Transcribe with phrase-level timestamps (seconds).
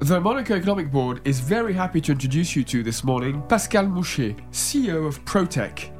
[0.00, 4.36] The Monaco Economic Board is very happy to introduce you to this morning Pascal Mouchet,
[4.50, 5.90] CEO of Protech.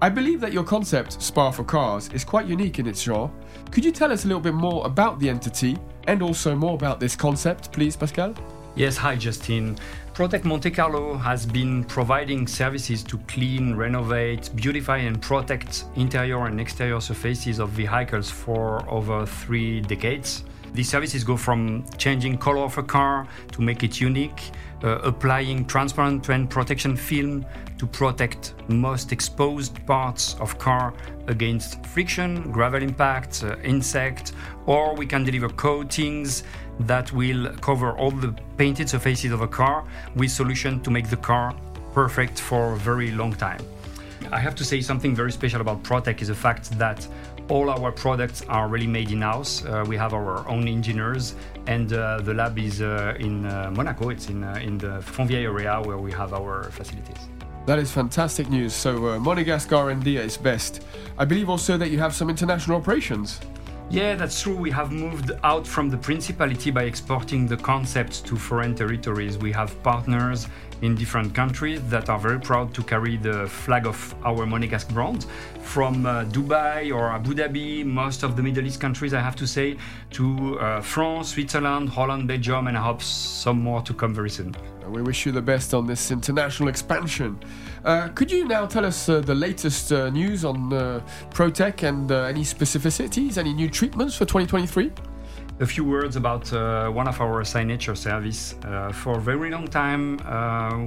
[0.00, 3.30] I believe that your concept, Spa for Cars, is quite unique in its genre.
[3.72, 5.76] Could you tell us a little bit more about the entity
[6.06, 8.34] and also more about this concept, please, Pascal?
[8.76, 9.76] Yes, hi, Justin.
[10.14, 16.60] Protech Monte Carlo has been providing services to clean, renovate, beautify, and protect interior and
[16.60, 20.44] exterior surfaces of vehicles for over three decades.
[20.72, 24.52] These services go from changing color of a car to make it unique,
[24.88, 27.44] applying transparent paint protection film
[27.78, 30.94] to protect most exposed parts of car
[31.28, 34.32] against friction, gravel impact, uh, insect,
[34.66, 36.42] or we can deliver coatings
[36.80, 39.84] that will cover all the painted surfaces of a car
[40.16, 41.54] with solution to make the car
[41.92, 43.60] perfect for a very long time.
[44.32, 47.06] I have to say something very special about Protech is the fact that
[47.50, 49.64] all our products are really made in house.
[49.64, 51.34] Uh, we have our own engineers,
[51.66, 53.42] and uh, the lab is uh, in
[53.74, 54.10] Monaco.
[54.10, 57.28] It's in, in the Fontvieille area where we have our facilities.
[57.66, 58.72] That is fantastic news.
[58.72, 60.84] So, uh, Monegasque R&D its best.
[61.18, 63.40] I believe also that you have some international operations.
[63.92, 64.54] Yeah, that's true.
[64.54, 69.36] We have moved out from the principality by exporting the concept to foreign territories.
[69.36, 70.46] We have partners
[70.82, 75.26] in different countries that are very proud to carry the flag of our Monegasque brand
[75.62, 79.46] from uh, Dubai or Abu Dhabi, most of the Middle East countries, I have to
[79.46, 79.76] say,
[80.12, 84.54] to uh, France, Switzerland, Holland, Belgium, and I hope some more to come very soon.
[84.90, 87.38] We wish you the best on this international expansion.
[87.84, 92.10] Uh, could you now tell us uh, the latest uh, news on uh, Protech and
[92.10, 94.90] uh, any specificities, any new treatments for 2023?
[95.60, 98.54] A few words about uh, one of our signature service.
[98.92, 100.16] For a very long time,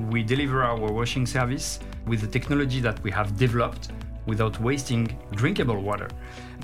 [0.10, 3.90] we deliver our washing service with the technology that we have developed
[4.26, 6.08] without wasting drinkable water.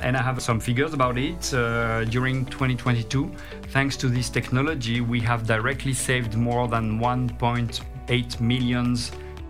[0.01, 1.53] And I have some figures about it.
[1.53, 3.31] Uh, during 2022,
[3.69, 8.95] thanks to this technology, we have directly saved more than 1.8 million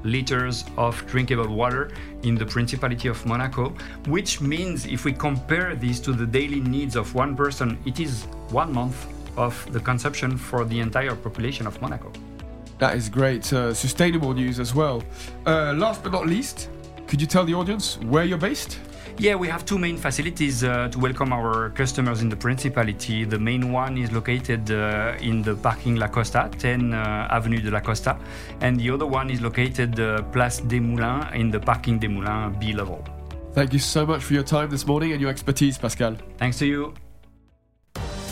[0.04, 1.92] liters of drinkable water
[2.24, 3.74] in the Principality of Monaco,
[4.08, 8.24] which means if we compare this to the daily needs of one person, it is
[8.50, 12.12] one month of the consumption for the entire population of Monaco.
[12.80, 13.52] That is great.
[13.52, 15.04] Uh, sustainable news as well.
[15.46, 16.70] Uh, last but not least,
[17.10, 18.78] could you tell the audience where you're based?
[19.18, 23.26] Yeah, we have two main facilities uh, to welcome our customers in the Principality.
[23.26, 27.72] The main one is located uh, in the parking La Costa, 10 uh, Avenue de
[27.72, 28.16] la Costa,
[28.62, 32.56] and the other one is located uh, Place des Moulins in the parking des Moulins
[32.60, 33.04] B level.
[33.54, 36.16] Thank you so much for your time this morning and your expertise, Pascal.
[36.38, 36.94] Thanks to you.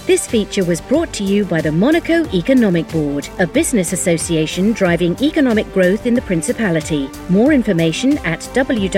[0.08, 5.22] This feature was brought to you by the Monaco Economic Board, a business association driving
[5.22, 7.10] economic growth in the Principality.
[7.28, 8.98] More information at www.meb.mc.